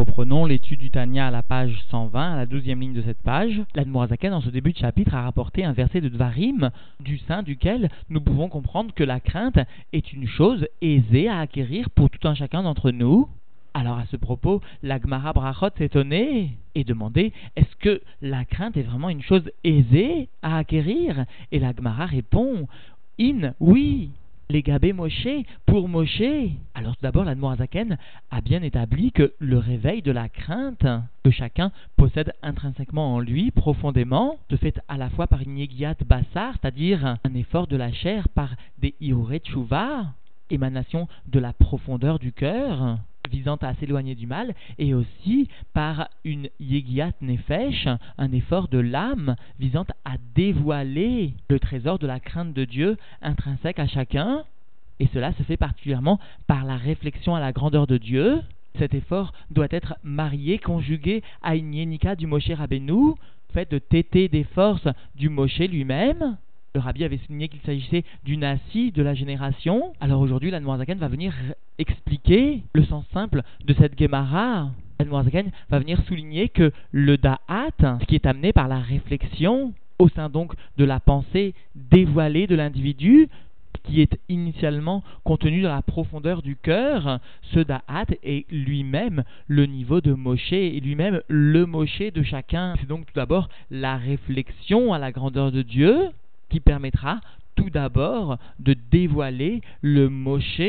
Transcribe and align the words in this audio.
reprenons 0.00 0.46
l'étude 0.46 0.80
du 0.80 0.90
Tania 0.90 1.26
à 1.26 1.30
la 1.30 1.42
page 1.42 1.78
120, 1.90 2.32
à 2.32 2.36
la 2.36 2.46
douzième 2.46 2.80
ligne 2.80 2.94
de 2.94 3.02
cette 3.02 3.20
page. 3.20 3.60
L'Admorazaken, 3.74 4.30
dans 4.30 4.40
ce 4.40 4.48
début 4.48 4.72
de 4.72 4.78
chapitre, 4.78 5.14
a 5.14 5.20
rapporté 5.20 5.62
un 5.62 5.74
verset 5.74 6.00
de 6.00 6.08
Dvarim, 6.08 6.70
du 7.00 7.18
sein 7.18 7.42
duquel 7.42 7.90
nous 8.08 8.22
pouvons 8.22 8.48
comprendre 8.48 8.94
que 8.94 9.04
la 9.04 9.20
crainte 9.20 9.58
est 9.92 10.14
une 10.14 10.26
chose 10.26 10.66
aisée 10.80 11.28
à 11.28 11.40
acquérir 11.40 11.90
pour 11.90 12.08
tout 12.08 12.26
un 12.26 12.34
chacun 12.34 12.62
d'entre 12.62 12.92
nous. 12.92 13.28
Alors 13.74 13.98
à 13.98 14.06
ce 14.06 14.16
propos, 14.16 14.62
l'Agmara 14.82 15.34
Brachot 15.34 15.68
s'étonnait 15.76 16.48
et 16.74 16.84
demandait 16.84 17.32
est-ce 17.56 17.76
que 17.76 18.00
la 18.22 18.46
crainte 18.46 18.78
est 18.78 18.82
vraiment 18.82 19.10
une 19.10 19.22
chose 19.22 19.50
aisée 19.64 20.30
à 20.40 20.56
acquérir? 20.56 21.26
Et 21.52 21.58
l'Agmara 21.58 22.06
répond 22.06 22.66
In, 23.20 23.52
oui 23.60 24.08
les 24.50 24.62
Gabé 24.62 24.92
Moshe 24.92 25.28
pour 25.64 25.88
Moshe. 25.88 26.22
Alors 26.74 26.96
d'abord, 27.02 27.24
l'Admorazaken 27.24 27.96
a 28.30 28.40
bien 28.40 28.62
établi 28.62 29.12
que 29.12 29.32
le 29.38 29.58
réveil 29.58 30.02
de 30.02 30.10
la 30.10 30.28
crainte 30.28 30.86
que 31.22 31.30
chacun 31.30 31.70
possède 31.96 32.32
intrinsèquement 32.42 33.14
en 33.14 33.20
lui, 33.20 33.52
profondément, 33.52 34.38
se 34.50 34.56
fait 34.56 34.80
à 34.88 34.96
la 34.96 35.08
fois 35.10 35.28
par 35.28 35.42
une 35.42 35.56
Yegiat 35.56 35.94
Bassar, 36.04 36.54
c'est-à-dire 36.60 37.18
un 37.22 37.34
effort 37.34 37.68
de 37.68 37.76
la 37.76 37.92
chair 37.92 38.28
par 38.28 38.50
des 38.78 38.94
Iure 39.00 39.32
émanation 40.50 41.08
de 41.28 41.38
la 41.38 41.52
profondeur 41.52 42.18
du 42.18 42.32
cœur, 42.32 42.98
visant 43.30 43.56
à 43.56 43.74
s'éloigner 43.74 44.14
du 44.14 44.26
mal, 44.26 44.54
et 44.78 44.94
aussi 44.94 45.48
par 45.72 46.08
une 46.24 46.48
yegiat 46.58 47.12
nefesh, 47.20 47.88
un 48.18 48.32
effort 48.32 48.68
de 48.68 48.78
l'âme 48.78 49.36
visant 49.58 49.86
à 50.04 50.16
dévoiler 50.34 51.34
le 51.48 51.58
trésor 51.58 51.98
de 51.98 52.06
la 52.06 52.20
crainte 52.20 52.52
de 52.52 52.64
Dieu 52.64 52.96
intrinsèque 53.22 53.78
à 53.78 53.86
chacun. 53.86 54.44
Et 55.00 55.08
cela 55.12 55.32
se 55.32 55.42
fait 55.42 55.56
particulièrement 55.56 56.20
par 56.46 56.64
la 56.64 56.76
réflexion 56.76 57.34
à 57.34 57.40
la 57.40 57.52
grandeur 57.52 57.86
de 57.86 57.98
Dieu. 57.98 58.40
Cet 58.78 58.94
effort 58.94 59.32
doit 59.50 59.66
être 59.70 59.96
marié, 60.04 60.58
conjugué 60.58 61.22
à 61.42 61.56
une 61.56 61.74
yenika 61.74 62.14
du 62.14 62.26
Moshe 62.26 62.50
Rabbeinu, 62.50 63.14
fait 63.52 63.70
de 63.70 63.78
téter 63.78 64.28
des 64.28 64.44
forces 64.44 64.86
du 65.16 65.28
Moshe 65.28 65.58
lui-même, 65.58 66.36
le 66.74 66.80
rabbi 66.80 67.02
avait 67.02 67.18
souligné 67.26 67.48
qu'il 67.48 67.60
s'agissait 67.62 68.04
du 68.24 68.36
nasi 68.36 68.92
de 68.92 69.02
la 69.02 69.14
génération. 69.14 69.92
Alors 70.00 70.20
aujourd'hui, 70.20 70.52
l'Anmoazaken 70.52 70.98
va 70.98 71.08
venir 71.08 71.34
expliquer 71.78 72.62
le 72.74 72.84
sens 72.84 73.04
simple 73.12 73.42
de 73.64 73.74
cette 73.74 73.98
Gemara. 73.98 74.70
L'Anmoazaken 75.00 75.50
va 75.68 75.78
venir 75.80 76.00
souligner 76.06 76.48
que 76.48 76.70
le 76.92 77.16
da'at, 77.16 77.98
ce 78.00 78.04
qui 78.06 78.14
est 78.14 78.26
amené 78.26 78.52
par 78.52 78.68
la 78.68 78.78
réflexion, 78.78 79.72
au 79.98 80.08
sein 80.10 80.28
donc 80.28 80.52
de 80.76 80.84
la 80.84 81.00
pensée 81.00 81.54
dévoilée 81.74 82.46
de 82.46 82.54
l'individu, 82.54 83.28
qui 83.84 84.00
est 84.00 84.18
initialement 84.28 85.02
contenu 85.24 85.62
dans 85.62 85.74
la 85.74 85.82
profondeur 85.82 86.42
du 86.42 86.56
cœur, 86.56 87.20
ce 87.52 87.60
da'at 87.60 88.06
est 88.22 88.50
lui-même 88.50 89.24
le 89.46 89.66
niveau 89.66 90.00
de 90.00 90.12
Moshe 90.12 90.52
et 90.52 90.80
lui-même 90.80 91.22
le 91.28 91.66
Moshe 91.66 92.00
de 92.14 92.22
chacun. 92.22 92.74
C'est 92.80 92.88
donc 92.88 93.06
tout 93.06 93.14
d'abord 93.14 93.48
la 93.70 93.96
réflexion 93.96 94.92
à 94.92 94.98
la 94.98 95.12
grandeur 95.12 95.52
de 95.52 95.62
Dieu, 95.62 96.10
qui 96.48 96.60
permettra 96.60 97.20
tout 97.54 97.70
d'abord 97.70 98.38
de 98.58 98.74
dévoiler 98.90 99.60
le 99.82 100.08
Moshe, 100.08 100.60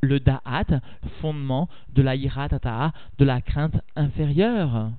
le 0.00 0.20
Da'at, 0.20 0.80
fondement 1.20 1.68
de 1.94 2.02
la 2.02 2.14
Yiratata'a, 2.14 2.92
de 3.18 3.24
la 3.24 3.40
crainte 3.40 3.80
inférieure. 3.96 4.90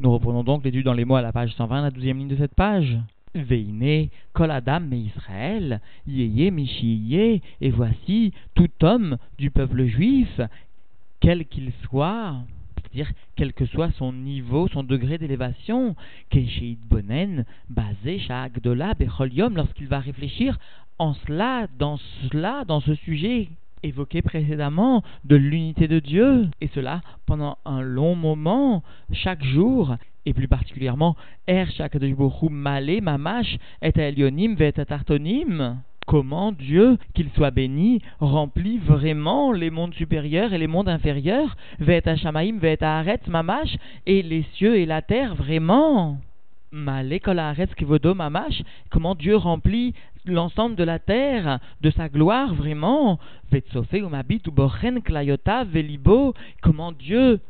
Nous 0.00 0.12
reprenons 0.12 0.42
donc 0.42 0.64
l'étude 0.64 0.84
dans 0.84 0.92
les 0.92 1.04
mots 1.04 1.16
à 1.16 1.22
la 1.22 1.32
page 1.32 1.54
120, 1.54 1.82
la 1.82 1.90
douzième 1.90 2.18
ligne 2.18 2.28
de 2.28 2.36
cette 2.36 2.54
page. 2.54 2.98
Veine, 3.34 4.10
kol 4.32 4.50
adam 4.50 4.80
me 4.80 4.96
Israël, 4.96 5.80
yeye 6.06 6.50
michiye, 6.50 7.42
et 7.60 7.70
voici 7.70 8.32
tout 8.54 8.70
homme 8.82 9.16
du 9.38 9.50
peuple 9.50 9.86
juif, 9.86 10.40
quel 11.20 11.46
qu'il 11.46 11.72
soit, 11.82 12.36
c'est-à-dire 12.76 13.12
quel 13.34 13.52
que 13.52 13.66
soit 13.66 13.90
son 13.92 14.12
niveau, 14.12 14.68
son 14.68 14.84
degré 14.84 15.18
d'élévation, 15.18 15.96
Keisheit 16.30 16.78
Bonen, 16.88 17.44
basé 17.68 18.18
Sha'agdola 18.20 18.94
Becholium, 18.94 19.56
lorsqu'il 19.56 19.88
va 19.88 19.98
réfléchir 19.98 20.58
en 20.98 21.14
cela, 21.14 21.66
dans 21.78 21.96
cela, 22.30 22.64
dans 22.64 22.80
ce 22.80 22.94
sujet 22.94 23.48
évoqué 23.82 24.22
précédemment 24.22 25.02
de 25.24 25.36
l'unité 25.36 25.88
de 25.88 25.98
Dieu, 25.98 26.48
et 26.60 26.68
cela 26.68 27.02
pendant 27.26 27.58
un 27.64 27.82
long 27.82 28.14
moment, 28.14 28.82
chaque 29.12 29.44
jour, 29.44 29.96
et 30.26 30.32
plus 30.32 30.48
particulièrement 30.48 31.16
Er 31.46 31.66
Malé 32.50 33.00
Mamash 33.00 33.58
et 33.82 33.92
Elionim 33.98 34.54
Vet 34.54 34.72
Tartonim 34.72 35.78
comment 36.06 36.52
Dieu, 36.52 36.98
qu'il 37.14 37.30
soit 37.30 37.50
béni, 37.50 38.00
remplit 38.20 38.78
vraiment 38.78 39.52
les 39.52 39.70
mondes 39.70 39.94
supérieurs 39.94 40.52
et 40.52 40.58
les 40.58 40.66
mondes 40.66 40.88
inférieurs, 40.88 41.56
Vet 41.78 42.06
Hashamaim, 42.06 42.58
Vet 42.58 42.82
Haaretz, 42.82 43.26
Mamash, 43.26 43.76
et 44.06 44.22
les 44.22 44.44
cieux 44.54 44.76
et 44.76 44.86
la 44.86 45.02
terre 45.02 45.34
vraiment. 45.34 46.18
Mamash, 46.72 48.62
comment 48.90 49.14
Dieu 49.14 49.36
remplit 49.36 49.94
l'ensemble 50.26 50.76
de 50.76 50.84
la 50.84 50.98
terre 50.98 51.60
de 51.80 51.90
sa 51.90 52.08
gloire 52.08 52.54
vraiment. 52.54 53.18
Vetsofe 53.52 53.92
Umabit 53.92 54.42
Ubochen 54.46 55.00
Klayota 55.02 55.64
Velibo, 55.64 56.34
comment 56.62 56.92
Dieu 56.92 57.40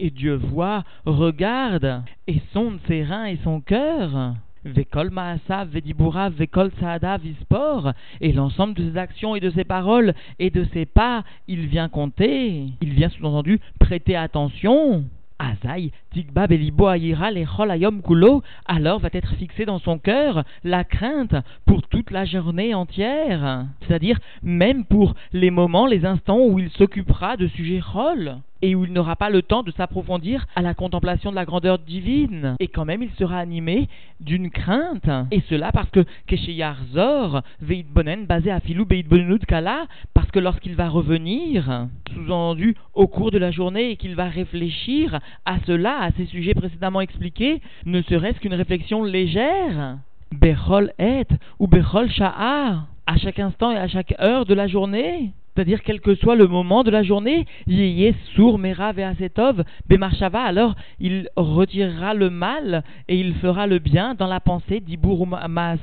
et 0.00 0.10
Dieu 0.10 0.34
voit, 0.34 0.84
regarde 1.06 2.02
et 2.26 2.40
sonde 2.52 2.78
ses 2.86 3.04
reins 3.04 3.26
et 3.26 3.38
son 3.44 3.60
cœur. 3.60 4.34
Vekol 4.64 5.10
Maasav, 5.10 5.68
Vedibura, 5.68 6.30
Vekol 6.30 6.70
Saada, 6.80 7.16
Vispor, 7.16 7.92
et 8.20 8.32
l'ensemble 8.32 8.74
de 8.74 8.90
ses 8.90 8.98
actions 8.98 9.36
et 9.36 9.40
de 9.40 9.50
ses 9.50 9.64
paroles 9.64 10.14
et 10.38 10.50
de 10.50 10.64
ses 10.72 10.84
pas, 10.84 11.24
il 11.46 11.66
vient 11.66 11.88
compter, 11.88 12.66
il 12.80 12.92
vient 12.92 13.08
sous-entendu 13.08 13.60
prêter 13.78 14.16
attention. 14.16 15.04
Azaï, 15.38 15.92
Tikba 16.10 16.48
Belibo 16.48 16.88
Ayira 16.88 17.28
Ayom 17.28 18.02
Kulo, 18.02 18.42
alors 18.66 18.98
va 18.98 19.08
être 19.12 19.34
fixé 19.34 19.64
dans 19.64 19.78
son 19.78 19.98
cœur 19.98 20.42
la 20.64 20.82
crainte 20.82 21.36
pour 21.64 21.82
toute 21.84 22.10
la 22.10 22.24
journée 22.24 22.74
entière, 22.74 23.66
c'est-à-dire 23.86 24.18
même 24.42 24.84
pour 24.84 25.14
les 25.32 25.52
moments, 25.52 25.86
les 25.86 26.04
instants 26.04 26.40
où 26.40 26.58
il 26.58 26.70
s'occupera 26.70 27.36
de 27.36 27.46
sujets 27.46 27.80
Chol 27.80 28.38
et 28.62 28.74
où 28.74 28.84
il 28.84 28.92
n'aura 28.92 29.16
pas 29.16 29.30
le 29.30 29.42
temps 29.42 29.62
de 29.62 29.70
s'approfondir 29.72 30.46
à 30.56 30.62
la 30.62 30.74
contemplation 30.74 31.30
de 31.30 31.36
la 31.36 31.44
grandeur 31.44 31.78
divine. 31.78 32.56
Et 32.60 32.68
quand 32.68 32.84
même, 32.84 33.02
il 33.02 33.10
sera 33.12 33.38
animé 33.38 33.88
d'une 34.20 34.50
crainte. 34.50 35.08
Et 35.30 35.42
cela 35.48 35.72
parce 35.72 35.90
que 35.90 36.04
Kesheyar 36.26 36.76
Zor, 36.92 37.42
Veit 37.60 37.84
Bonen, 37.84 38.26
basé 38.26 38.50
à 38.50 38.60
Filou 38.60 38.84
Beit 38.84 39.04
Kala, 39.46 39.86
parce 40.14 40.30
que 40.30 40.38
lorsqu'il 40.38 40.74
va 40.74 40.88
revenir, 40.88 41.88
sous-entendu 42.12 42.76
au 42.94 43.06
cours 43.06 43.30
de 43.30 43.38
la 43.38 43.50
journée, 43.50 43.90
et 43.90 43.96
qu'il 43.96 44.14
va 44.14 44.28
réfléchir 44.28 45.20
à 45.44 45.58
cela, 45.66 46.00
à 46.00 46.10
ces 46.12 46.26
sujets 46.26 46.54
précédemment 46.54 47.00
expliqués, 47.00 47.60
ne 47.86 48.02
serait-ce 48.02 48.40
qu'une 48.40 48.54
réflexion 48.54 49.04
légère. 49.04 49.98
Bechol 50.32 50.92
et 50.98 51.24
ou 51.58 51.66
Bechol 51.66 52.10
Sha'a, 52.10 52.86
à 53.06 53.16
chaque 53.16 53.38
instant 53.38 53.70
et 53.70 53.78
à 53.78 53.88
chaque 53.88 54.14
heure 54.20 54.44
de 54.44 54.52
la 54.54 54.66
journée 54.66 55.32
c'est-à-dire 55.58 55.82
quel 55.82 56.00
que 56.00 56.14
soit 56.14 56.36
le 56.36 56.46
moment 56.46 56.84
de 56.84 56.90
la 56.92 57.02
journée, 57.02 57.44
Yeye 57.66 58.14
sour 58.36 58.60
mera 58.60 58.92
ve'asetov 58.92 59.64
bemarshava, 59.88 60.40
alors 60.40 60.76
il 61.00 61.30
retirera 61.34 62.14
le 62.14 62.30
mal 62.30 62.84
et 63.08 63.18
il 63.18 63.34
fera 63.34 63.66
le 63.66 63.80
bien 63.80 64.14
dans 64.14 64.28
la 64.28 64.38
pensée, 64.38 64.78
dibur 64.78 65.26
maase, 65.26 65.80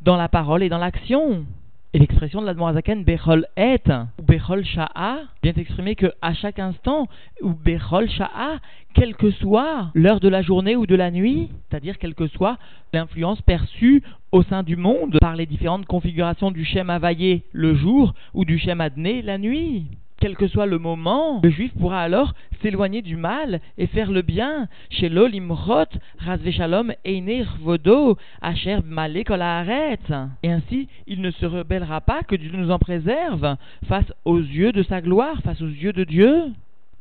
dans 0.00 0.16
la 0.16 0.30
parole 0.30 0.62
et 0.62 0.70
dans 0.70 0.78
l'action. 0.78 1.44
Et 1.92 1.98
l'expression 1.98 2.40
de 2.40 2.46
l'Admorazaken 2.46 3.02
Bechol 3.02 3.48
et 3.56 3.80
ou 4.20 4.22
Bechol 4.22 4.64
sha'a 4.64 5.22
vient 5.42 5.52
exprimer 5.54 5.96
que 5.96 6.12
à 6.22 6.34
chaque 6.34 6.60
instant 6.60 7.08
ou 7.42 7.52
Bechol 7.52 8.08
sha'a, 8.08 8.60
quelle 8.94 9.16
que 9.16 9.32
soit 9.32 9.90
l'heure 9.94 10.20
de 10.20 10.28
la 10.28 10.40
journée 10.40 10.76
ou 10.76 10.86
de 10.86 10.94
la 10.94 11.10
nuit, 11.10 11.48
c'est-à-dire 11.68 11.98
quelle 11.98 12.14
que 12.14 12.28
soit 12.28 12.58
l'influence 12.92 13.42
perçue 13.42 14.04
au 14.30 14.44
sein 14.44 14.62
du 14.62 14.76
monde 14.76 15.18
par 15.20 15.34
les 15.34 15.46
différentes 15.46 15.86
configurations 15.86 16.52
du 16.52 16.64
Shem 16.64 16.90
Havaillé 16.90 17.42
le 17.50 17.74
jour 17.74 18.14
ou 18.34 18.44
du 18.44 18.60
Shem 18.60 18.80
Adné 18.80 19.20
la 19.20 19.38
nuit 19.38 19.86
quel 20.20 20.36
que 20.36 20.46
soit 20.46 20.66
le 20.66 20.78
moment, 20.78 21.40
le 21.42 21.50
juif 21.50 21.72
pourra 21.78 22.02
alors 22.02 22.34
s'éloigner 22.62 23.02
du 23.02 23.16
mal 23.16 23.60
et 23.78 23.86
faire 23.86 24.12
le 24.12 24.22
bien. 24.22 24.68
Chez 24.90 25.08
l'Olimrot, 25.08 25.86
Einer 27.04 27.46
Vodo, 27.60 28.18
Asher 28.42 28.78
Et 30.42 30.50
ainsi, 30.50 30.88
il 31.06 31.20
ne 31.22 31.30
se 31.30 31.46
rebellera 31.46 32.00
pas, 32.02 32.22
que 32.22 32.36
Dieu 32.36 32.50
nous 32.52 32.70
en 32.70 32.78
préserve, 32.78 33.56
face 33.88 34.12
aux 34.24 34.38
yeux 34.38 34.72
de 34.72 34.82
sa 34.82 35.00
gloire, 35.00 35.40
face 35.42 35.62
aux 35.62 35.68
yeux 35.68 35.94
de 35.94 36.04
Dieu, 36.04 36.52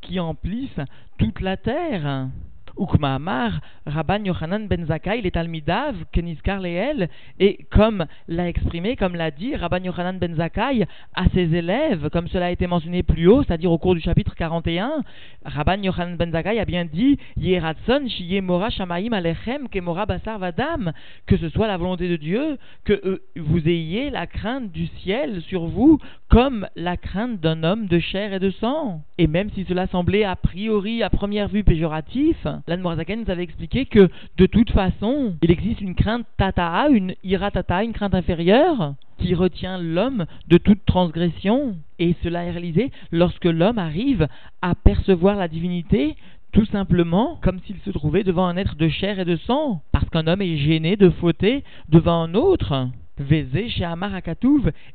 qui 0.02 0.20
emplissent 0.20 0.82
toute 1.18 1.42
la 1.42 1.58
terre. 1.58 2.30
Ukmaamar, 2.78 3.62
Rabban 3.86 4.24
Yochanan 4.26 4.68
ben 4.68 4.86
Zakkai, 4.86 5.22
les 5.22 5.32
Talmidav, 5.32 5.96
Keniskar 6.12 6.60
Leel, 6.60 7.10
et 7.40 7.66
comme 7.72 8.06
l'a 8.28 8.48
exprimé, 8.48 8.96
comme 8.96 9.16
l'a 9.16 9.32
dit 9.32 9.56
Rabban 9.56 9.84
Yochanan 9.84 10.18
ben 10.18 10.36
Zakkai 10.36 10.86
à 11.16 11.30
ses 11.34 11.56
élèves, 11.56 12.10
comme 12.10 12.28
cela 12.28 12.48
a 12.48 12.52
été 12.52 12.68
mentionné 12.68 13.04
plus 13.04 13.28
haut, 13.28 13.44
c'est-à-dire 13.44 13.72
au 13.72 13.78
cours 13.78 13.96
du 13.96 14.02
chapitre 14.02 14.36
41, 14.36 15.04
Rabban 15.46 15.82
Yochanan 15.82 16.16
ben 16.16 16.32
Zakkai 16.32 16.60
a 16.60 16.66
bien 16.66 16.86
dit 16.86 17.18
Yeratson, 17.38 18.08
Shiyemora 18.08 18.70
Shamaim 18.70 19.14
Alechem, 19.14 19.70
Kemora 19.70 20.06
Basar 20.06 20.40
Vadam, 20.40 20.92
que 21.26 21.38
ce 21.38 21.50
soit 21.50 21.68
la 21.68 21.78
volonté 21.78 22.10
de 22.10 22.16
Dieu, 22.16 22.58
que 22.86 22.94
euh, 23.06 23.22
vous 23.36 23.68
ayez 23.68 24.10
la 24.10 24.28
crainte 24.28 24.72
du 24.72 24.88
ciel 25.02 25.42
sur 25.44 25.66
vous, 25.66 26.00
comme 26.30 26.68
la 26.76 26.98
crainte 26.98 27.40
d'un 27.40 27.64
homme 27.64 27.88
de 27.88 28.00
chair 28.00 28.34
et 28.34 28.40
de 28.40 28.52
sang. 28.52 29.02
Et 29.18 29.28
même 29.28 29.50
si 29.52 29.66
cela 29.66 29.88
semblait 29.88 30.24
a 30.24 30.36
priori, 30.36 31.04
à 31.04 31.10
première 31.10 31.48
vue, 31.48 31.64
péjoratif, 31.64 32.48
l'Anne 32.68 32.82
nous 32.82 32.90
avait 32.90 33.44
expliqué 33.44 33.86
que 33.86 34.10
de 34.38 34.46
toute 34.46 34.72
façon, 34.72 35.36
il 35.42 35.52
existe 35.52 35.82
une 35.82 35.96
crainte 35.96 36.26
tata'a, 36.38 36.90
une 36.90 37.16
ira 37.24 37.52
tata, 37.52 37.84
une 37.84 37.94
crainte 37.94 38.16
inférieure, 38.16 38.96
qui 39.20 39.36
retient 39.36 39.78
l'homme 39.78 40.26
de 40.48 40.58
toute 40.58 40.86
transgression. 40.86 41.76
Et 42.00 42.16
cela 42.24 42.46
est 42.46 42.52
réalisé 42.52 42.92
lorsque 43.12 43.46
l'homme 43.46 43.80
arrive 43.80 44.28
à 44.62 44.76
percevoir 44.76 45.36
la 45.36 45.48
divinité 45.48 46.16
tout 46.52 46.66
simplement 46.66 47.38
comme 47.44 47.60
s'il 47.66 47.78
se 47.86 47.92
trouvait 47.92 48.24
devant 48.24 48.48
un 48.48 48.58
être 48.58 48.76
de 48.76 48.90
chair 48.90 49.20
et 49.20 49.26
de 49.26 49.36
sang, 49.36 49.82
parce 49.92 50.10
qu'un 50.10 50.28
homme 50.28 50.42
est 50.42 50.58
gêné 50.58 50.96
de 50.96 51.10
fauter 51.10 51.64
devant 51.90 52.24
un 52.24 52.34
autre. 52.34 52.90
Vézé 53.18 53.68
chez 53.68 53.86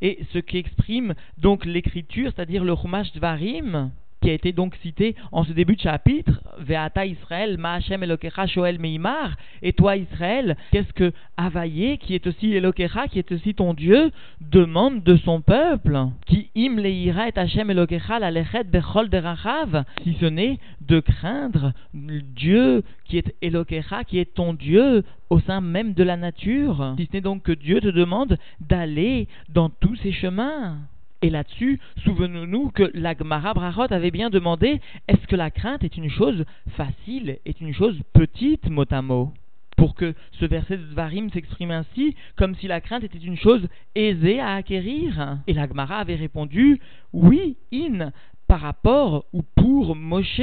et 0.00 0.18
ce 0.32 0.38
qui 0.38 0.56
exprime 0.56 1.14
donc 1.36 1.66
l'écriture, 1.66 2.32
c'est-à-dire 2.34 2.64
le 2.64 2.74
Chumash 2.74 3.12
Dvarim, 3.12 3.90
qui 4.24 4.30
a 4.30 4.32
été 4.32 4.52
donc 4.52 4.74
cité 4.76 5.16
en 5.32 5.44
ce 5.44 5.52
début 5.52 5.76
de 5.76 5.82
chapitre, 5.82 6.40
Veata 6.58 7.04
Israël, 7.04 7.58
Ma'ashem 7.58 8.02
Elokecha 8.02 8.46
Shoel 8.46 8.78
Meimar, 8.78 9.36
et 9.60 9.74
toi 9.74 9.98
Israël, 9.98 10.56
qu'est-ce 10.72 10.94
que 10.94 11.12
Havaïe, 11.36 11.98
qui 11.98 12.14
est 12.14 12.26
aussi 12.26 12.54
Elokecha, 12.54 13.06
qui 13.08 13.18
est 13.18 13.32
aussi 13.32 13.54
ton 13.54 13.74
Dieu, 13.74 14.12
demande 14.40 15.02
de 15.02 15.18
son 15.18 15.42
peuple, 15.42 15.98
qui 16.24 16.48
im 16.56 16.76
leira 16.80 17.28
et 17.28 17.38
Hashem 17.38 17.70
Elokecha 17.70 18.18
la 18.18 18.32
bechol 18.64 19.10
derachav, 19.10 19.84
si 20.02 20.16
ce 20.18 20.24
n'est 20.24 20.58
de 20.80 21.00
craindre 21.00 21.74
Dieu 21.92 22.82
qui 23.04 23.18
est 23.18 23.34
Elokecha, 23.42 24.04
qui 24.04 24.18
est 24.18 24.32
ton 24.32 24.54
Dieu 24.54 25.04
au 25.28 25.38
sein 25.40 25.60
même 25.60 25.92
de 25.92 26.02
la 26.02 26.16
nature, 26.16 26.94
si 26.96 27.04
ce 27.04 27.12
n'est 27.12 27.20
donc 27.20 27.42
que 27.42 27.52
Dieu 27.52 27.82
te 27.82 27.88
demande 27.88 28.38
d'aller 28.58 29.28
dans 29.50 29.68
tous 29.68 29.96
ses 29.96 30.12
chemins. 30.12 30.78
Et 31.24 31.30
là-dessus, 31.30 31.80
souvenons-nous 32.04 32.68
que 32.68 32.90
l'Agmara 32.92 33.54
Brachot 33.54 33.90
avait 33.90 34.10
bien 34.10 34.28
demandé 34.28 34.82
est-ce 35.08 35.26
que 35.26 35.36
la 35.36 35.50
crainte 35.50 35.82
est 35.82 35.96
une 35.96 36.10
chose 36.10 36.44
facile, 36.76 37.38
est 37.46 37.62
une 37.62 37.72
chose 37.72 37.98
petite, 38.12 38.68
mot 38.68 38.84
à 38.90 39.00
mot? 39.00 39.32
Pour 39.78 39.94
que 39.94 40.12
ce 40.32 40.44
verset 40.44 40.76
de 40.76 40.84
Zvarim 40.92 41.30
s'exprime 41.30 41.70
ainsi, 41.70 42.14
comme 42.36 42.54
si 42.56 42.68
la 42.68 42.82
crainte 42.82 43.04
était 43.04 43.16
une 43.16 43.38
chose 43.38 43.66
aisée 43.94 44.38
à 44.38 44.52
acquérir. 44.56 45.38
Et 45.46 45.54
l'Agmara 45.54 45.96
avait 45.96 46.14
répondu 46.14 46.78
oui, 47.14 47.56
in, 47.72 48.12
par 48.46 48.60
rapport 48.60 49.24
ou 49.32 49.40
pour 49.54 49.96
Moshe. 49.96 50.42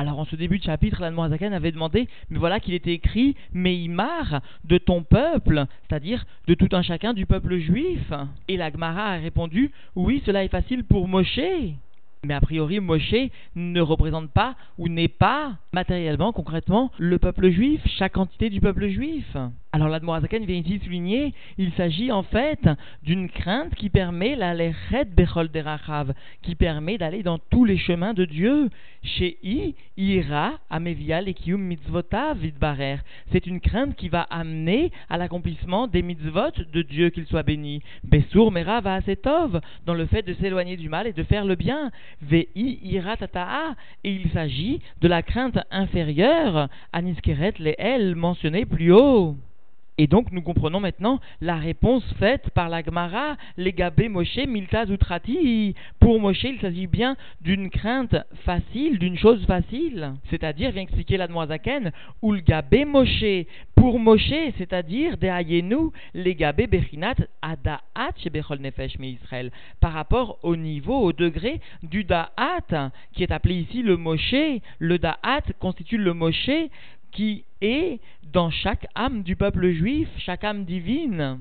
Alors 0.00 0.18
en 0.18 0.24
ce 0.24 0.34
début 0.34 0.58
de 0.58 0.64
chapitre, 0.64 1.02
l'Anmoazakan 1.02 1.52
avait 1.52 1.72
demandé, 1.72 2.08
mais 2.30 2.38
voilà 2.38 2.58
qu'il 2.58 2.72
était 2.72 2.94
écrit 2.94 3.36
Meimar 3.52 4.40
de 4.64 4.78
ton 4.78 5.02
peuple, 5.02 5.66
c'est-à-dire 5.82 6.24
de 6.46 6.54
tout 6.54 6.70
un 6.72 6.80
chacun 6.80 7.12
du 7.12 7.26
peuple 7.26 7.58
juif. 7.58 8.10
Et 8.48 8.56
l'Agmara 8.56 9.10
a 9.10 9.18
répondu, 9.18 9.70
oui, 9.96 10.22
cela 10.24 10.42
est 10.42 10.48
facile 10.48 10.84
pour 10.84 11.06
Moshe. 11.06 11.38
Mais 12.24 12.32
a 12.32 12.40
priori, 12.40 12.80
Moshe 12.80 13.28
ne 13.54 13.80
représente 13.82 14.30
pas 14.30 14.54
ou 14.78 14.88
n'est 14.88 15.08
pas 15.08 15.58
matériellement, 15.74 16.32
concrètement, 16.32 16.90
le 16.96 17.18
peuple 17.18 17.50
juif, 17.50 17.82
chaque 17.98 18.16
entité 18.16 18.48
du 18.48 18.62
peuple 18.62 18.88
juif. 18.88 19.36
Alors 19.72 19.88
l'Admorazaken 19.88 20.44
vient 20.46 20.56
ici 20.56 20.80
souligner, 20.82 21.32
il 21.56 21.70
s'agit 21.74 22.10
en 22.10 22.24
fait 22.24 22.68
d'une 23.04 23.28
crainte 23.28 23.72
qui 23.76 23.88
permet 23.88 24.34
la 24.34 24.52
lechet 24.52 25.04
bechol 25.04 25.48
derachav, 25.48 26.12
qui 26.42 26.56
permet 26.56 26.98
d'aller 26.98 27.22
dans 27.22 27.38
tous 27.38 27.64
les 27.64 27.78
chemins 27.78 28.12
de 28.12 28.24
Dieu. 28.24 28.68
Chez 29.04 29.38
ira 29.96 30.58
amevial 30.70 31.28
et 31.28 31.36
mitzvotav 31.46 32.38
vidbarer. 32.38 32.98
C'est 33.30 33.46
une 33.46 33.60
crainte 33.60 33.94
qui 33.94 34.08
va 34.08 34.22
amener 34.22 34.90
à 35.08 35.16
l'accomplissement 35.16 35.86
des 35.86 36.02
mitzvot 36.02 36.50
de 36.72 36.82
Dieu 36.82 37.10
qu'il 37.10 37.26
soit 37.26 37.44
béni. 37.44 37.80
Besur 38.02 38.50
mera 38.50 38.80
va 38.80 38.94
asetov, 38.94 39.60
dans 39.86 39.94
le 39.94 40.06
fait 40.06 40.22
de 40.22 40.34
s'éloigner 40.34 40.76
du 40.76 40.88
mal 40.88 41.06
et 41.06 41.12
de 41.12 41.22
faire 41.22 41.44
le 41.44 41.54
bien. 41.54 41.92
Vei 42.22 42.48
ira 42.56 43.16
tata'a, 43.16 43.76
et 44.02 44.12
il 44.12 44.30
s'agit 44.32 44.80
de 45.00 45.06
la 45.06 45.22
crainte 45.22 45.60
inférieure, 45.70 46.68
aniskeret 46.92 47.54
les 47.60 47.76
elle 47.78 48.16
mentionnée 48.16 48.66
plus 48.66 48.92
haut. 48.92 49.36
Et 50.02 50.06
donc 50.06 50.32
nous 50.32 50.40
comprenons 50.40 50.80
maintenant 50.80 51.20
la 51.42 51.56
réponse 51.56 52.02
faite 52.18 52.48
par 52.54 52.70
la 52.70 52.82
Gemara, 52.82 53.36
les 53.58 53.74
Gabé 53.74 54.08
Moshe 54.08 54.38
Milta 54.48 54.86
Zutrati. 54.86 55.74
Pour 55.98 56.18
Moshe, 56.18 56.44
il 56.44 56.58
s'agit 56.58 56.86
bien 56.86 57.18
d'une 57.42 57.68
crainte 57.68 58.16
facile, 58.46 58.98
d'une 58.98 59.18
chose 59.18 59.44
facile. 59.44 60.14
C'est-à-dire, 60.30 60.70
vient 60.70 60.84
expliquer 60.84 61.18
la 61.18 61.28
Zaken, 61.46 61.92
ou 62.22 62.32
le 62.32 62.40
Gabé 62.40 62.86
Moshe. 62.86 63.44
Pour 63.74 63.98
Moshe, 63.98 64.32
c'est-à-dire, 64.56 65.18
Deayenu, 65.18 65.90
les 66.14 66.34
Gabé 66.34 66.66
Bechinat 66.66 67.16
Adaat 67.42 68.14
Shebechol 68.24 68.60
Nefesh 68.60 68.94
Israël. 68.98 69.50
Par 69.80 69.92
rapport 69.92 70.38
au 70.42 70.56
niveau, 70.56 70.98
au 70.98 71.12
degré 71.12 71.60
du 71.82 72.04
Da'at, 72.04 72.90
qui 73.12 73.22
est 73.22 73.32
appelé 73.32 73.56
ici 73.56 73.82
le 73.82 73.98
Moshe. 73.98 74.62
Le 74.78 74.98
Da'at 74.98 75.42
constitue 75.58 75.98
le 75.98 76.14
Moshe 76.14 76.48
qui 77.12 77.44
est 77.60 78.00
dans 78.32 78.50
chaque 78.50 78.86
âme 78.94 79.22
du 79.22 79.36
peuple 79.36 79.70
juif, 79.70 80.08
chaque 80.18 80.44
âme 80.44 80.64
divine. 80.64 81.40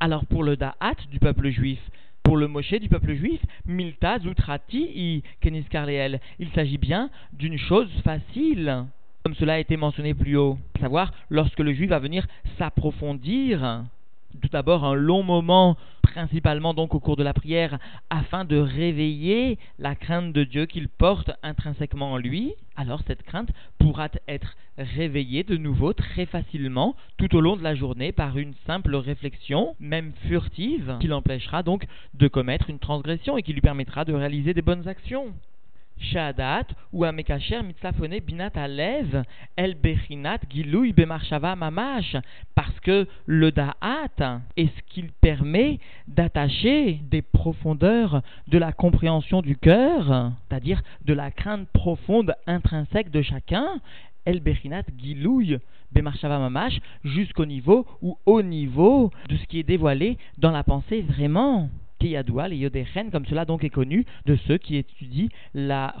Alors 0.00 0.26
pour 0.26 0.42
le 0.42 0.56
Da'at 0.56 0.96
du 1.10 1.18
peuple 1.18 1.50
juif, 1.50 1.78
pour 2.22 2.36
le 2.36 2.48
Moshe 2.48 2.74
du 2.74 2.88
peuple 2.88 3.14
juif, 3.14 3.40
Milta 3.66 4.18
Zutrati 4.18 4.90
i 4.94 5.22
Kenis 5.40 5.66
il 6.38 6.48
s'agit 6.50 6.78
bien 6.78 7.10
d'une 7.32 7.58
chose 7.58 7.90
facile, 8.02 8.86
comme 9.22 9.34
cela 9.34 9.54
a 9.54 9.58
été 9.58 9.76
mentionné 9.76 10.14
plus 10.14 10.36
haut, 10.36 10.58
à 10.76 10.80
savoir 10.80 11.12
lorsque 11.30 11.60
le 11.60 11.72
juif 11.72 11.90
va 11.90 11.98
venir 11.98 12.26
s'approfondir 12.58 13.84
tout 14.40 14.48
d'abord 14.48 14.84
un 14.84 14.94
long 14.94 15.22
moment, 15.22 15.76
principalement 16.02 16.74
donc 16.74 16.94
au 16.94 17.00
cours 17.00 17.16
de 17.16 17.22
la 17.22 17.34
prière, 17.34 17.78
afin 18.10 18.44
de 18.44 18.56
réveiller 18.56 19.58
la 19.78 19.94
crainte 19.94 20.32
de 20.32 20.44
Dieu 20.44 20.66
qu'il 20.66 20.88
porte 20.88 21.30
intrinsèquement 21.42 22.12
en 22.12 22.18
lui, 22.18 22.54
alors 22.76 23.02
cette 23.06 23.22
crainte 23.22 23.50
pourra 23.78 24.08
être 24.28 24.56
réveillée 24.78 25.42
de 25.42 25.56
nouveau 25.56 25.92
très 25.92 26.26
facilement 26.26 26.96
tout 27.18 27.34
au 27.36 27.40
long 27.40 27.56
de 27.56 27.62
la 27.62 27.74
journée 27.74 28.12
par 28.12 28.38
une 28.38 28.54
simple 28.66 28.94
réflexion, 28.96 29.76
même 29.80 30.12
furtive, 30.28 30.96
qui 31.00 31.08
l'empêchera 31.08 31.62
donc 31.62 31.86
de 32.14 32.28
commettre 32.28 32.70
une 32.70 32.78
transgression 32.78 33.36
et 33.36 33.42
qui 33.42 33.52
lui 33.52 33.60
permettra 33.60 34.04
de 34.04 34.12
réaliser 34.12 34.54
des 34.54 34.62
bonnes 34.62 34.88
actions. 34.88 35.34
Shadat 36.02 36.66
ou 36.92 37.04
Amekacher 37.04 37.62
Mitzafone 37.62 38.20
Binat 38.20 38.52
Alev 38.56 39.22
El 39.56 39.74
Bechinat 39.74 40.40
Gilouy 40.50 40.92
Bemarshava 40.92 41.56
Mamash 41.56 42.16
parce 42.54 42.78
que 42.80 43.06
le 43.26 43.52
Da'at 43.52 44.40
est 44.56 44.66
ce 44.66 44.82
qu'il 44.88 45.12
permet 45.12 45.78
d'attacher 46.08 47.00
des 47.10 47.22
profondeurs 47.22 48.22
de 48.48 48.58
la 48.58 48.72
compréhension 48.72 49.42
du 49.42 49.56
cœur, 49.56 50.32
c'est-à-dire 50.48 50.82
de 51.04 51.14
la 51.14 51.30
crainte 51.30 51.68
profonde 51.68 52.34
intrinsèque 52.46 53.10
de 53.10 53.22
chacun, 53.22 53.80
El 54.24 54.40
Bechinat 54.40 54.84
Gilouy 54.98 55.58
Bemarshava 55.92 56.38
Mamash 56.38 56.78
jusqu'au 57.04 57.46
niveau 57.46 57.86
ou 58.00 58.18
au 58.26 58.42
niveau 58.42 59.10
de 59.28 59.36
ce 59.36 59.46
qui 59.46 59.60
est 59.60 59.64
dévoilé 59.64 60.18
dans 60.38 60.50
la 60.50 60.64
pensée 60.64 61.02
vraiment. 61.02 61.68
Keyadoua, 62.02 62.48
les 62.48 62.56
Yodechen, 62.56 63.12
comme 63.12 63.26
cela 63.26 63.44
donc 63.44 63.62
est 63.62 63.70
connu 63.70 64.04
de 64.26 64.34
ceux 64.48 64.58
qui 64.58 64.76
étudient 64.76 65.28
la 65.54 65.94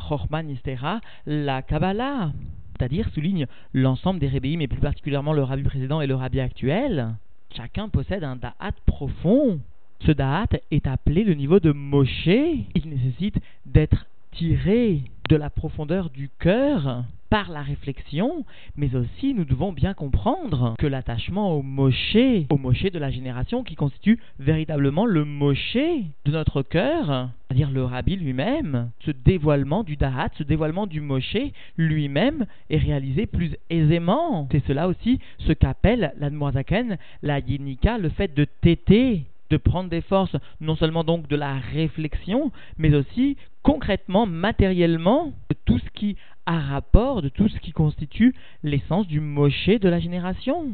Nistera, 0.44 1.00
la 1.26 1.62
Kabbalah. 1.62 2.32
C'est-à-dire 2.76 3.08
souligne 3.10 3.46
l'ensemble 3.72 4.18
des 4.18 4.26
rébéim, 4.26 4.58
et 4.58 4.66
plus 4.66 4.80
particulièrement 4.80 5.32
le 5.32 5.44
rabbi 5.44 5.62
précédent 5.62 6.00
et 6.00 6.08
le 6.08 6.16
rabbi 6.16 6.40
actuel. 6.40 7.14
Chacun 7.56 7.88
possède 7.88 8.24
un 8.24 8.34
da'at 8.34 8.72
profond. 8.84 9.60
Ce 10.00 10.10
da'at 10.10 10.48
est 10.72 10.88
appelé 10.88 11.22
le 11.22 11.34
niveau 11.34 11.60
de 11.60 11.70
Moshe. 11.70 12.26
Il 12.26 12.88
nécessite 12.88 13.36
d'être 13.64 14.06
tiré 14.32 15.02
de 15.28 15.36
la 15.36 15.50
profondeur 15.50 16.10
du 16.10 16.28
cœur 16.38 17.04
par 17.30 17.50
la 17.50 17.62
réflexion, 17.62 18.44
mais 18.76 18.94
aussi 18.94 19.32
nous 19.32 19.46
devons 19.46 19.72
bien 19.72 19.94
comprendre 19.94 20.74
que 20.78 20.86
l'attachement 20.86 21.52
au 21.52 21.62
Moshe, 21.62 22.44
au 22.50 22.58
Moshe 22.58 22.82
de 22.82 22.98
la 22.98 23.10
génération 23.10 23.64
qui 23.64 23.74
constitue 23.74 24.18
véritablement 24.38 25.06
le 25.06 25.24
Moshe 25.24 25.74
de 25.76 26.30
notre 26.30 26.60
cœur, 26.60 27.30
c'est-à-dire 27.48 27.70
le 27.70 27.84
Rabbi 27.84 28.16
lui-même, 28.16 28.90
ce 29.06 29.12
dévoilement 29.12 29.82
du 29.82 29.96
Dahat, 29.96 30.28
ce 30.36 30.42
dévoilement 30.42 30.86
du 30.86 31.00
Moshe 31.00 31.38
lui-même 31.78 32.44
est 32.68 32.76
réalisé 32.76 33.24
plus 33.24 33.56
aisément. 33.70 34.46
C'est 34.52 34.66
cela 34.66 34.86
aussi 34.86 35.18
ce 35.38 35.54
qu'appelle 35.54 36.12
l'Admoazaken, 36.18 36.98
la 37.22 37.38
Yinika, 37.38 37.96
le 37.96 38.10
fait 38.10 38.34
de 38.34 38.46
téter 38.60 39.24
de 39.52 39.56
prendre 39.58 39.90
des 39.90 40.00
forces, 40.00 40.34
non 40.60 40.76
seulement 40.76 41.04
donc 41.04 41.28
de 41.28 41.36
la 41.36 41.54
réflexion, 41.54 42.50
mais 42.78 42.94
aussi 42.94 43.36
concrètement, 43.62 44.26
matériellement, 44.26 45.32
de 45.50 45.56
tout 45.64 45.78
ce 45.78 45.90
qui 45.94 46.16
à 46.46 46.58
rapport 46.58 47.22
de 47.22 47.28
tout 47.28 47.48
ce 47.48 47.58
qui 47.60 47.72
constitue 47.72 48.34
l'essence 48.62 49.06
du 49.06 49.20
Moshe 49.20 49.68
de 49.68 49.88
la 49.88 50.00
génération. 50.00 50.72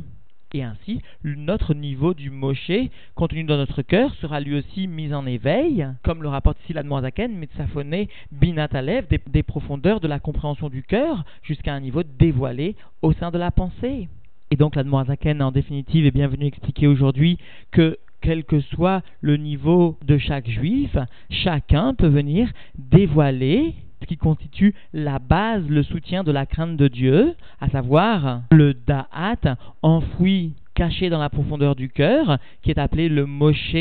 Et 0.54 0.62
ainsi, 0.62 1.02
notre 1.24 1.74
niveau 1.74 2.14
du 2.14 2.30
Moshe, 2.30 2.70
contenu 3.14 3.44
dans 3.44 3.58
notre 3.58 3.82
cœur, 3.82 4.14
sera 4.14 4.40
lui 4.40 4.56
aussi 4.56 4.86
mis 4.86 5.12
en 5.12 5.26
éveil, 5.26 5.86
comme 6.02 6.22
le 6.22 6.28
rapporte 6.28 6.58
ici 6.62 6.72
l'Admoazaken, 6.72 7.36
Metsafoné, 7.36 8.08
Binatalev, 8.32 9.06
des, 9.08 9.20
des 9.26 9.42
profondeurs 9.42 10.00
de 10.00 10.08
la 10.08 10.20
compréhension 10.20 10.70
du 10.70 10.82
cœur, 10.82 11.24
jusqu'à 11.42 11.74
un 11.74 11.80
niveau 11.80 12.02
dévoilé 12.02 12.76
au 13.02 13.12
sein 13.12 13.30
de 13.30 13.36
la 13.36 13.50
pensée. 13.50 14.08
Et 14.50 14.56
donc 14.56 14.74
l'Admoazaken, 14.74 15.42
en 15.42 15.52
définitive, 15.52 16.06
est 16.06 16.10
bienvenu 16.10 16.46
expliquer 16.46 16.86
aujourd'hui 16.86 17.36
que 17.70 17.98
quel 18.20 18.44
que 18.44 18.60
soit 18.60 19.02
le 19.20 19.36
niveau 19.36 19.98
de 20.06 20.18
chaque 20.18 20.48
juif, 20.48 20.96
chacun 21.30 21.94
peut 21.94 22.08
venir 22.08 22.50
dévoiler 22.76 23.74
ce 24.00 24.06
qui 24.06 24.16
constitue 24.16 24.74
la 24.92 25.18
base, 25.18 25.66
le 25.68 25.82
soutien 25.82 26.22
de 26.22 26.32
la 26.32 26.46
crainte 26.46 26.76
de 26.76 26.88
Dieu, 26.88 27.34
à 27.60 27.68
savoir 27.68 28.42
le 28.52 28.74
da'at 28.74 29.56
enfoui, 29.82 30.54
caché 30.74 31.10
dans 31.10 31.18
la 31.18 31.30
profondeur 31.30 31.74
du 31.74 31.88
cœur, 31.88 32.38
qui 32.62 32.70
est 32.70 32.78
appelé 32.78 33.08
le 33.08 33.26
moshe 33.26 33.74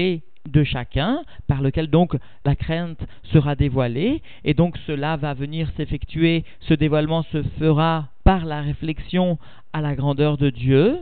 de 0.48 0.64
chacun, 0.64 1.22
par 1.48 1.62
lequel 1.62 1.90
donc 1.90 2.16
la 2.46 2.56
crainte 2.56 3.00
sera 3.32 3.56
dévoilée, 3.56 4.22
et 4.44 4.54
donc 4.54 4.78
cela 4.88 5.18
va 5.18 5.34
venir 5.34 5.70
s'effectuer, 5.78 6.46
ce 6.62 6.74
dévoilement 6.74 7.24
se 7.24 7.44
fera 7.60 8.08
par 8.24 8.46
la 8.46 8.62
réflexion 8.62 9.38
à 9.74 9.82
la 9.82 9.96
grandeur 9.96 10.38
de 10.38 10.50
Dieu, 10.50 11.00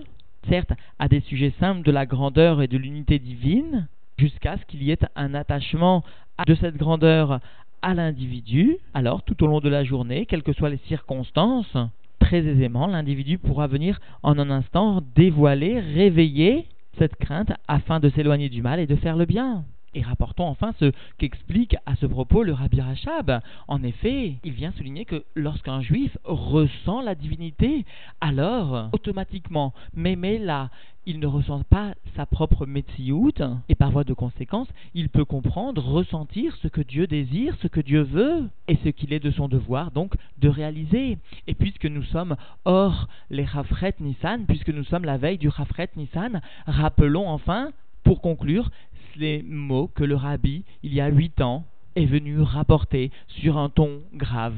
certes 0.50 0.74
à 1.00 1.08
des 1.08 1.22
sujets 1.22 1.54
simples 1.60 1.84
de 1.84 1.92
la 1.92 2.06
grandeur 2.06 2.62
et 2.62 2.68
de 2.68 2.78
l'unité 2.78 3.20
divine, 3.20 3.88
jusqu'à 4.18 4.58
ce 4.58 4.66
qu'il 4.66 4.84
y 4.84 4.92
ait 4.92 5.00
un 5.16 5.34
attachement 5.34 6.04
de 6.46 6.56
cette 6.56 6.78
grandeur 6.78 7.40
à 7.82 7.94
l'individu, 7.94 8.78
alors 8.94 9.24
tout 9.24 9.44
au 9.44 9.48
long 9.48 9.60
de 9.60 9.70
la 9.70 9.84
journée, 9.84 10.26
quelles 10.26 10.44
que 10.44 10.54
soient 10.54 10.70
les 10.70 10.80
circonstances, 10.88 11.78
très 12.20 12.46
aisément, 12.46 12.88
l'individu 12.88 13.38
pourra 13.38 13.68
venir 13.68 14.00
en 14.24 14.40
un 14.40 14.50
instant 14.50 15.02
dévoiler, 15.16 15.80
réveiller 15.80 16.66
cette 16.98 17.16
crainte 17.18 17.52
afin 17.68 18.00
de 18.00 18.10
s'éloigner 18.10 18.50
du 18.50 18.62
mal 18.62 18.80
et 18.80 18.88
de 18.88 18.96
faire 18.96 19.18
le 19.18 19.26
bien. 19.26 19.66
Et 19.96 20.02
rapportons 20.02 20.44
enfin 20.44 20.74
ce 20.80 20.92
qu'explique 21.18 21.78
à 21.86 21.96
ce 21.96 22.06
propos 22.06 22.44
le 22.44 22.52
Rabbi 22.52 22.82
Rachab. 22.82 23.40
En 23.70 23.82
effet, 23.82 24.36
il 24.44 24.52
vient 24.52 24.74
souligner 24.74 25.06
que 25.06 25.24
lorsqu'un 25.36 25.82
juif 25.82 26.18
ressent 26.26 27.02
la 27.02 27.16
divinité, 27.16 27.86
alors 28.20 28.90
automatiquement, 28.92 29.74
mémé 29.96 30.38
là, 30.38 30.70
il 31.06 31.20
ne 31.20 31.28
ressent 31.28 31.64
pas 31.70 31.94
sa 32.16 32.26
propre 32.26 32.66
Metsiout, 32.66 33.32
et 33.70 33.76
par 33.76 33.92
voie 33.92 34.04
de 34.04 34.14
conséquence, 34.14 34.68
il 34.94 35.08
peut 35.08 35.24
comprendre, 35.24 35.82
ressentir 35.82 36.56
ce 36.58 36.68
que 36.68 36.82
Dieu 36.82 37.08
désire, 37.08 37.56
ce 37.62 37.68
que 37.68 37.80
Dieu 37.80 38.02
veut, 38.02 38.50
et 38.68 38.78
ce 38.84 38.90
qu'il 38.90 39.14
est 39.14 39.20
de 39.20 39.32
son 39.32 39.48
devoir 39.48 39.92
donc 39.92 40.16
de 40.40 40.50
réaliser. 40.50 41.18
Et 41.48 41.54
puisque 41.54 41.86
nous 41.86 42.04
sommes 42.04 42.36
hors 42.66 43.08
les 43.30 43.46
Rafret 43.46 43.96
Nissan, 44.02 44.46
puisque 44.46 44.70
nous 44.70 44.84
sommes 44.84 45.06
la 45.06 45.18
veille 45.18 45.38
du 45.38 45.48
Rafret 45.48 45.90
Nissan, 45.96 46.42
rappelons 46.66 47.30
enfin, 47.30 47.72
pour 48.04 48.22
conclure, 48.22 48.70
les 49.18 49.44
mots 49.44 49.90
que 49.94 50.04
le 50.04 50.16
rabbi, 50.16 50.64
il 50.84 50.94
y 50.94 51.02
a 51.02 51.08
huit 51.08 51.42
ans, 51.42 51.66
est 51.96 52.06
venu 52.06 52.42
rapporter 52.42 53.12
sur 53.28 53.58
un 53.58 53.70
ton 53.70 54.02
grave. 54.14 54.58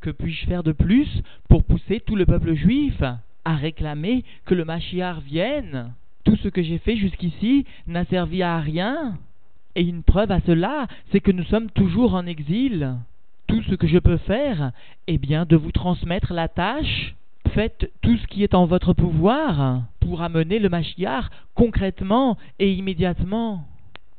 Que 0.00 0.10
puis-je 0.10 0.46
faire 0.46 0.62
de 0.62 0.72
plus 0.72 1.22
pour 1.48 1.64
pousser 1.64 2.00
tout 2.00 2.16
le 2.16 2.26
peuple 2.26 2.54
juif 2.54 3.02
à 3.44 3.54
réclamer 3.54 4.24
que 4.44 4.54
le 4.54 4.64
Mashiach 4.64 5.20
vienne? 5.20 5.92
Tout 6.24 6.36
ce 6.36 6.48
que 6.48 6.62
j'ai 6.62 6.78
fait 6.78 6.96
jusqu'ici 6.96 7.66
n'a 7.86 8.04
servi 8.06 8.42
à 8.42 8.58
rien. 8.58 9.18
Et 9.74 9.82
une 9.82 10.02
preuve 10.02 10.30
à 10.30 10.40
cela, 10.40 10.86
c'est 11.10 11.20
que 11.20 11.32
nous 11.32 11.44
sommes 11.44 11.70
toujours 11.70 12.14
en 12.14 12.26
exil. 12.26 12.94
Tout 13.46 13.62
ce 13.64 13.74
que 13.74 13.86
je 13.86 13.98
peux 13.98 14.18
faire, 14.18 14.72
est 15.06 15.18
bien 15.18 15.44
de 15.44 15.56
vous 15.56 15.72
transmettre 15.72 16.32
la 16.32 16.48
tâche. 16.48 17.14
Faites 17.50 17.90
tout 18.00 18.16
ce 18.16 18.26
qui 18.28 18.42
est 18.42 18.54
en 18.54 18.66
votre 18.66 18.94
pouvoir 18.94 19.82
pour 20.00 20.22
amener 20.22 20.58
le 20.58 20.68
Mashiach 20.68 21.24
concrètement 21.54 22.38
et 22.58 22.72
immédiatement 22.72 23.66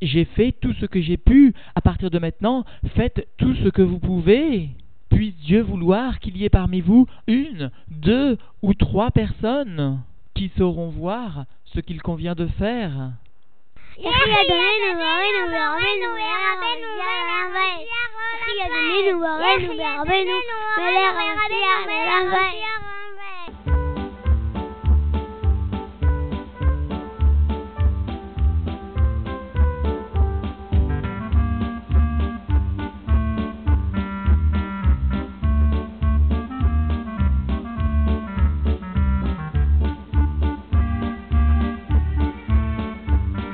j'ai 0.01 0.25
fait 0.25 0.51
tout 0.51 0.73
ce 0.79 0.85
que 0.85 1.01
j'ai 1.01 1.17
pu. 1.17 1.53
À 1.75 1.81
partir 1.81 2.09
de 2.09 2.19
maintenant, 2.19 2.65
faites 2.95 3.27
tout 3.37 3.55
ce 3.55 3.69
que 3.69 3.81
vous 3.81 3.99
pouvez. 3.99 4.69
Puisse 5.09 5.35
Dieu 5.37 5.61
vouloir 5.61 6.19
qu'il 6.19 6.37
y 6.37 6.45
ait 6.45 6.49
parmi 6.49 6.81
vous 6.81 7.07
une, 7.27 7.71
deux 7.87 8.37
ou 8.61 8.73
trois 8.73 9.11
personnes 9.11 9.99
qui 10.33 10.51
sauront 10.57 10.89
voir 10.89 11.45
ce 11.65 11.79
qu'il 11.79 12.01
convient 12.01 12.35
de 12.35 12.47
faire. 12.47 13.11